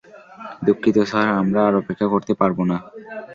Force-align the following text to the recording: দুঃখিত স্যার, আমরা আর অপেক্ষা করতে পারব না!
দুঃখিত 0.65 0.97
স্যার, 1.09 1.27
আমরা 1.41 1.59
আর 1.67 1.73
অপেক্ষা 1.81 2.07
করতে 2.13 2.33
পারব 2.33 2.57
না! 2.63 2.77